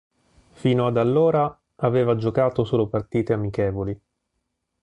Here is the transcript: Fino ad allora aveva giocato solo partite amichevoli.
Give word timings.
Fino 0.53 0.87
ad 0.87 0.97
allora 0.97 1.55
aveva 1.75 2.15
giocato 2.15 2.63
solo 2.65 2.87
partite 2.87 3.33
amichevoli. 3.33 4.01